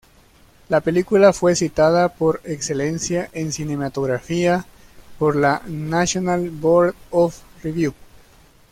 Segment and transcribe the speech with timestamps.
[0.69, 4.65] La película fue citada por Excelencia en Cinematografía
[5.19, 7.93] por la "National Board of Review".